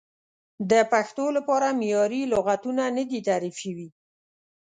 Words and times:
د 0.71 0.73
پښتو 0.91 1.25
لپاره 1.37 1.67
معیاري 1.79 2.21
لغتونه 2.33 2.83
نه 2.97 3.03
دي 3.09 3.19
تعریف 3.27 3.55
شوي. 3.63 3.87